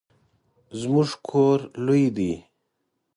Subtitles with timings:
[0.79, 2.33] زموږ کور لوی دی